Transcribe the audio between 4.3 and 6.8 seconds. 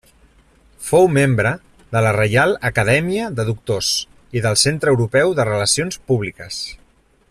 i del Centre Europeu de Relacions Públiques.